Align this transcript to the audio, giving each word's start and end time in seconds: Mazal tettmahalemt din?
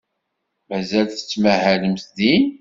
Mazal 0.69 1.05
tettmahalemt 1.09 2.03
din? 2.17 2.45